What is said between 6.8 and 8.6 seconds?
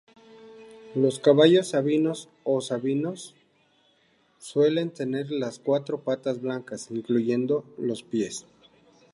incluyendo los pies.